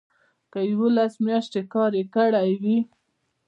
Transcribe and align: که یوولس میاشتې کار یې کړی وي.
که 0.51 0.59
یوولس 0.71 1.13
میاشتې 1.25 1.61
کار 1.73 1.91
یې 1.99 2.03
کړی 2.15 2.51
وي. 2.61 2.77